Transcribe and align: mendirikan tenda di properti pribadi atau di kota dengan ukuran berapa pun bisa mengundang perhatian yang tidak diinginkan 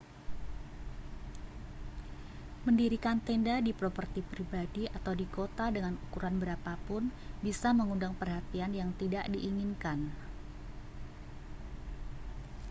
mendirikan 2.65 3.17
tenda 3.27 3.55
di 3.61 3.69
properti 3.79 4.21
pribadi 4.31 4.83
atau 4.97 5.13
di 5.21 5.27
kota 5.37 5.65
dengan 5.75 5.93
ukuran 6.09 6.35
berapa 6.41 6.73
pun 6.89 7.03
bisa 7.45 7.69
mengundang 7.79 8.13
perhatian 8.21 8.71
yang 8.79 8.89
tidak 9.01 9.25
diinginkan 9.33 9.99